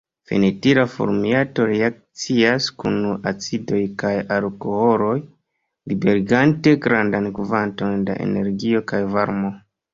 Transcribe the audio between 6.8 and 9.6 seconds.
grandan kvanton da energio kaj varmo.